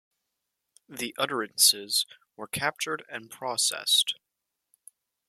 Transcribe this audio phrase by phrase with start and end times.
[0.89, 4.15] The utterances were captured and processed.